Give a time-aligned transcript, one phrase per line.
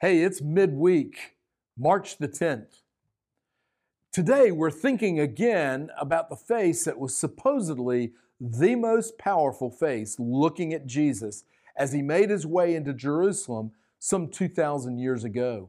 [0.00, 1.36] Hey, it's midweek,
[1.76, 2.80] March the 10th.
[4.10, 10.72] Today, we're thinking again about the face that was supposedly the most powerful face looking
[10.72, 11.44] at Jesus
[11.76, 15.68] as he made his way into Jerusalem some 2,000 years ago.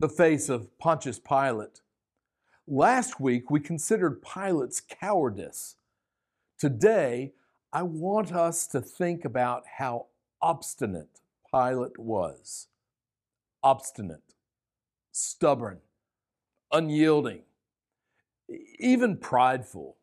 [0.00, 1.80] The face of Pontius Pilate.
[2.66, 5.76] Last week, we considered Pilate's cowardice.
[6.58, 7.34] Today,
[7.72, 10.06] I want us to think about how
[10.42, 11.20] obstinate
[11.52, 12.66] Pilate was
[13.62, 14.34] obstinate,
[15.12, 15.78] stubborn,
[16.72, 17.42] unyielding,
[18.78, 19.96] even prideful.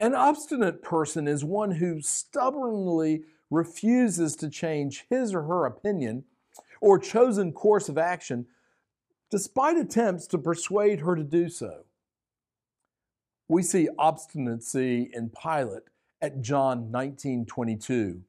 [0.00, 6.24] An obstinate person is one who stubbornly refuses to change his or her opinion
[6.80, 8.46] or chosen course of action
[9.30, 11.84] despite attempts to persuade her to do so.
[13.48, 15.84] We see obstinacy in Pilate
[16.20, 18.22] at John 19:22.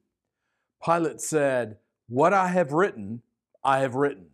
[0.84, 3.22] Pilate said, "What I have written,
[3.62, 4.26] I have written.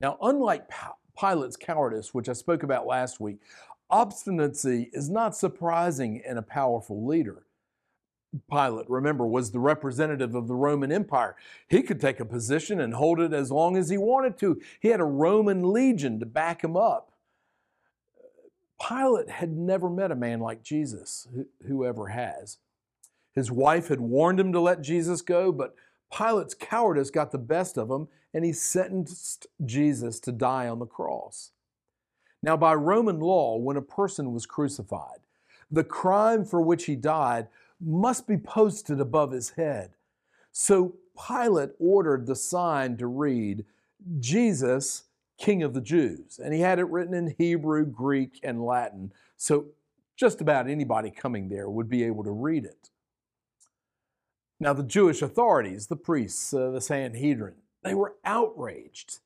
[0.00, 0.70] Now, unlike
[1.18, 3.38] Pilate's cowardice, which I spoke about last week,
[3.88, 7.44] obstinacy is not surprising in a powerful leader.
[8.50, 11.36] Pilate, remember, was the representative of the Roman Empire.
[11.68, 14.60] He could take a position and hold it as long as he wanted to.
[14.80, 17.12] He had a Roman legion to back him up.
[18.80, 21.28] Pilate had never met a man like Jesus,
[21.66, 22.58] whoever has.
[23.34, 25.74] His wife had warned him to let Jesus go, but
[26.12, 30.86] Pilate's cowardice got the best of him, and he sentenced Jesus to die on the
[30.86, 31.52] cross.
[32.42, 35.20] Now, by Roman law, when a person was crucified,
[35.70, 37.48] the crime for which he died
[37.80, 39.92] must be posted above his head.
[40.50, 40.96] So
[41.26, 43.64] Pilate ordered the sign to read,
[44.20, 45.04] Jesus,
[45.38, 46.38] King of the Jews.
[46.42, 49.12] And he had it written in Hebrew, Greek, and Latin.
[49.36, 49.66] So
[50.16, 52.90] just about anybody coming there would be able to read it.
[54.62, 59.18] Now, the Jewish authorities, the priests, uh, the Sanhedrin, they were outraged.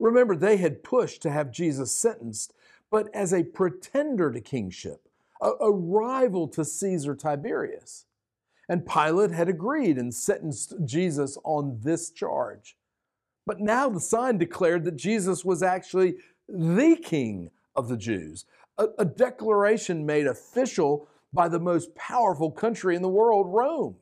[0.00, 2.54] Remember, they had pushed to have Jesus sentenced,
[2.90, 5.10] but as a pretender to kingship,
[5.42, 8.06] a, a rival to Caesar Tiberius.
[8.66, 12.74] And Pilate had agreed and sentenced Jesus on this charge.
[13.44, 16.14] But now the sign declared that Jesus was actually
[16.48, 18.46] the king of the Jews,
[18.78, 23.96] a, a declaration made official by the most powerful country in the world, Rome.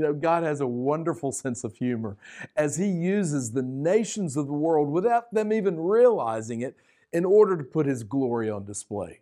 [0.00, 2.16] You know, God has a wonderful sense of humor
[2.56, 6.74] as He uses the nations of the world without them even realizing it
[7.12, 9.20] in order to put His glory on display.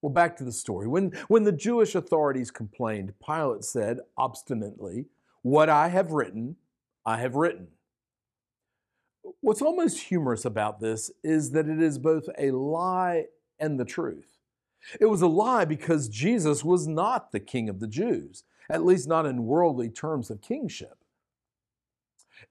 [0.00, 0.86] Well, back to the story.
[0.86, 5.06] When, when the Jewish authorities complained, Pilate said obstinately,
[5.42, 6.54] What I have written,
[7.04, 7.66] I have written.
[9.40, 13.24] What's almost humorous about this is that it is both a lie
[13.58, 14.38] and the truth.
[15.00, 19.08] It was a lie because Jesus was not the king of the Jews at least
[19.08, 20.98] not in worldly terms of kingship.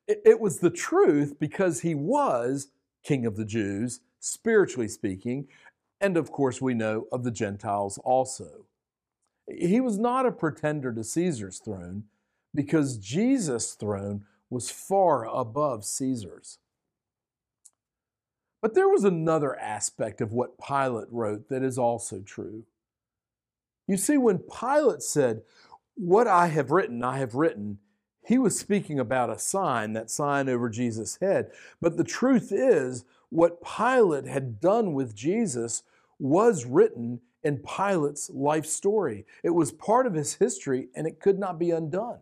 [0.08, 2.70] It was the truth because he was
[3.04, 5.48] king of the Jews, spiritually speaking,
[6.00, 8.66] and of course we know of the Gentiles also.
[9.48, 12.06] He was not a pretender to Caesar's throne
[12.56, 16.60] because Jesus' throne was far above Caesar's.
[18.62, 22.64] But there was another aspect of what Pilate wrote that is also true.
[23.88, 25.42] You see, when Pilate said,
[25.96, 27.80] what I have written, I have written.
[28.26, 31.52] He was speaking about a sign, that sign over Jesus' head.
[31.82, 35.84] But the truth is, what Pilate had done with Jesus
[36.20, 39.26] was written in Pilate's life story.
[39.44, 42.20] It was part of his history and it could not be undone.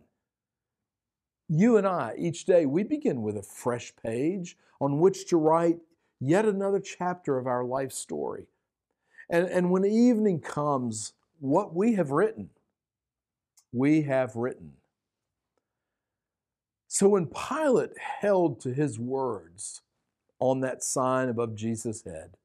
[1.48, 5.78] You and I, each day, we begin with a fresh page on which to write
[6.18, 8.46] yet another chapter of our life story.
[9.28, 12.50] And, and when evening comes, what we have written,
[13.72, 14.74] we have written.
[16.88, 19.80] So when Pilate held to his words
[20.38, 22.36] on that sign above Jesus' head,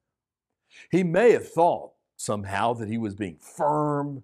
[0.89, 4.23] he may have thought somehow that he was being firm,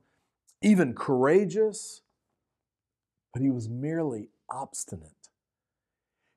[0.62, 2.01] even courageous,
[3.33, 5.10] but he was merely obstinate.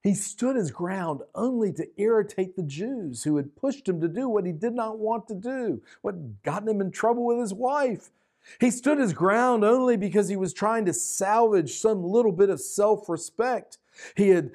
[0.03, 4.29] He stood his ground only to irritate the Jews who had pushed him to do
[4.29, 8.11] what he did not want to do, what gotten him in trouble with his wife,
[8.61, 12.61] he stood his ground only because he was trying to salvage some little bit of
[12.61, 13.79] self respect.
[14.17, 14.53] He had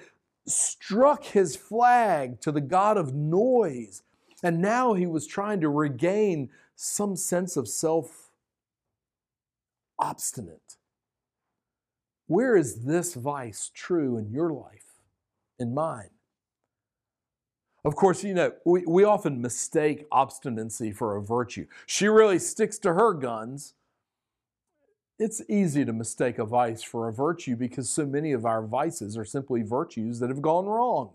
[0.48, 4.04] struck his flag to the God of noise,
[4.44, 8.32] and now he was trying to regain some sense of self
[10.00, 10.78] obstinate.
[12.28, 15.02] Where is this vice true in your life,
[15.60, 16.10] in mine?
[17.84, 21.66] Of course, you know, we, we often mistake obstinacy for a virtue.
[21.88, 23.74] She really sticks to her guns
[25.24, 29.16] It's easy to mistake a vice for a virtue because so many of our vices
[29.16, 31.12] are simply virtues that have gone wrong.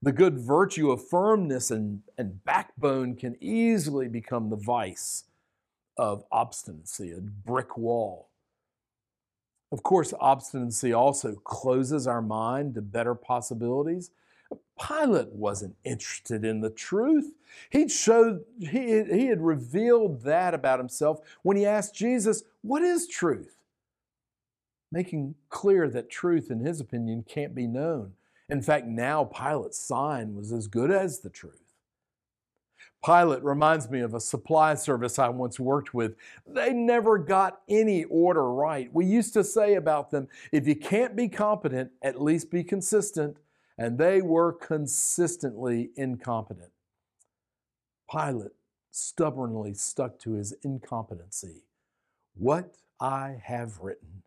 [0.00, 5.24] The good virtue of firmness and, and backbone can easily become the vice
[5.98, 8.30] of obstinacy, a brick wall.
[9.70, 14.10] Of course, obstinacy also closes our mind to better possibilities.
[14.80, 17.34] Pilate wasn't interested in the truth.
[17.70, 23.06] He'd showed, he, he had revealed that about himself when he asked Jesus, What is
[23.06, 23.56] truth?
[24.90, 28.12] Making clear that truth, in his opinion, can't be known.
[28.48, 31.60] In fact, now Pilate's sign was as good as the truth.
[33.04, 36.14] Pilate reminds me of a supply service I once worked with.
[36.46, 38.88] They never got any order right.
[38.92, 43.36] We used to say about them if you can't be competent, at least be consistent.
[43.76, 46.70] And they were consistently incompetent.
[48.10, 48.52] Pilate
[48.90, 51.64] stubbornly stuck to his incompetency.
[52.36, 54.22] What I have written.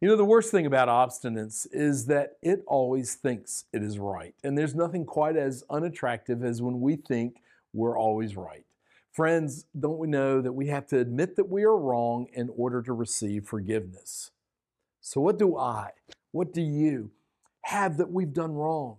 [0.00, 4.34] You know, the worst thing about obstinance is that it always thinks it is right.
[4.44, 7.36] And there's nothing quite as unattractive as when we think
[7.72, 8.64] we're always right.
[9.10, 12.82] Friends, don't we know that we have to admit that we are wrong in order
[12.82, 14.32] to receive forgiveness?
[15.00, 15.92] So, what do I,
[16.32, 17.12] what do you
[17.66, 18.96] have that we've done wrong?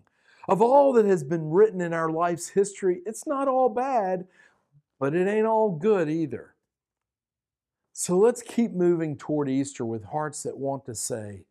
[0.50, 4.28] Of all that has been written in our life's history, it's not all bad,
[5.00, 6.54] but it ain't all good either.
[7.94, 11.46] So let's keep moving toward Easter with hearts that want to say,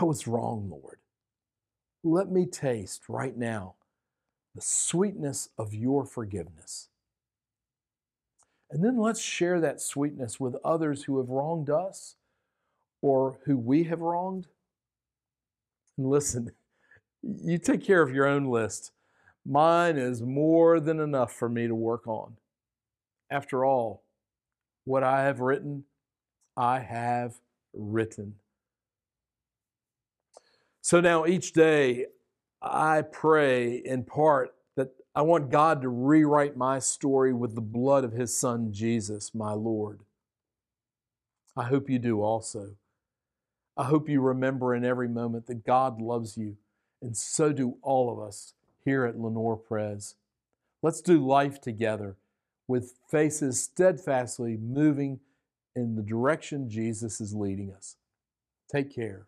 [0.00, 0.98] I was wrong, Lord.
[2.02, 3.74] Let me taste right now
[4.54, 6.88] the sweetness of your forgiveness.
[8.70, 12.16] And then let's share that sweetness with others who have wronged us
[13.02, 14.46] or who we have wronged.
[16.08, 16.52] Listen,
[17.22, 18.92] you take care of your own list.
[19.44, 22.36] Mine is more than enough for me to work on.
[23.30, 24.02] After all,
[24.84, 25.84] what I have written,
[26.56, 27.34] I have
[27.74, 28.36] written.
[30.80, 32.06] So now each day,
[32.62, 38.04] I pray in part that I want God to rewrite my story with the blood
[38.04, 40.00] of His Son, Jesus, my Lord.
[41.56, 42.76] I hope you do also.
[43.80, 46.58] I hope you remember in every moment that God loves you,
[47.00, 48.52] and so do all of us
[48.84, 50.16] here at Lenore Pres.
[50.82, 52.16] Let's do life together
[52.68, 55.20] with faces steadfastly moving
[55.74, 57.96] in the direction Jesus is leading us.
[58.70, 59.24] Take care.